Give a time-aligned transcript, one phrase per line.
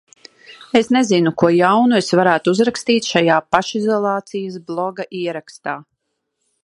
[0.79, 5.77] Es nezinu, ko jaunu es varētu uzrakstīt šajā pašizolācijas bloga ierakstā.